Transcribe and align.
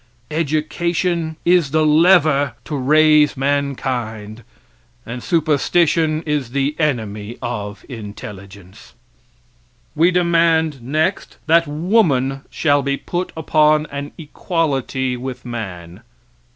Education 0.31 1.37
is 1.45 1.69
the 1.69 1.85
lever 1.85 2.55
to 2.65 2.75
raise 2.75 3.37
mankind, 3.37 4.43
and 5.05 5.21
superstition 5.21 6.23
is 6.23 6.49
the 6.53 6.75
enemy 6.79 7.37
of 7.39 7.85
intelligence. 7.87 8.95
We 9.93 10.09
demand, 10.09 10.81
next, 10.81 11.37
that 11.45 11.67
woman 11.67 12.45
shall 12.49 12.81
be 12.81 12.97
put 12.97 13.31
upon 13.37 13.85
an 13.91 14.11
equality 14.17 15.17
with 15.17 15.45
man. 15.45 16.01